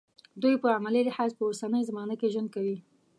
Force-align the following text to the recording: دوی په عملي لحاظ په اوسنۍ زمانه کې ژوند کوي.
دوی 0.41 0.55
په 0.61 0.67
عملي 0.77 1.01
لحاظ 1.07 1.31
په 1.37 1.43
اوسنۍ 1.49 1.81
زمانه 1.89 2.15
کې 2.19 2.31
ژوند 2.33 2.49
کوي. 2.55 2.77